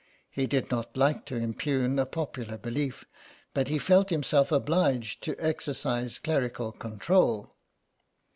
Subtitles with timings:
[0.31, 3.05] He did not like to impugn a popular belief,
[3.53, 7.53] but he felt himself obliged to exercise clerical control.